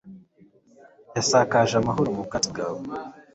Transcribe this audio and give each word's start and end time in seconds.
yasakaje 1.15 1.73
amahoro 1.77 2.09
mu 2.15 2.21
bwatsi 2.27 2.47
bwawe 2.53 2.81